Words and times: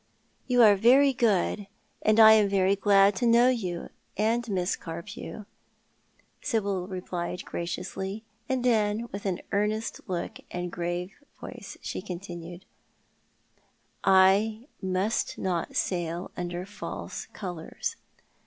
"You 0.47 0.63
are 0.63 0.73
very 0.75 1.13
good, 1.13 1.67
and 2.01 2.19
I 2.19 2.31
am 2.31 2.49
very 2.49 2.75
glad 2.75 3.15
to 3.17 3.27
know 3.27 3.49
you 3.49 3.91
and 4.17 4.49
Miss 4.49 4.75
Carpew," 4.75 5.45
Sibyl 6.41 6.87
replied 6.87 7.45
graciously, 7.45 8.23
and 8.49 8.63
then, 8.65 9.09
with 9.11 9.27
an 9.27 9.41
earnest 9.51 10.01
look 10.07 10.39
and 10.49 10.71
grave 10.71 11.11
voice, 11.39 11.77
she 11.81 12.01
continued, 12.01 12.65
"I 14.03 14.65
must 14.81 15.37
not 15.37 15.75
sail 15.75 16.31
under 16.35 16.65
false 16.65 17.27
colours. 17.27 17.95